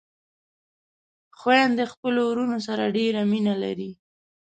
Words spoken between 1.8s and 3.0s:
خپلو وروڼو سره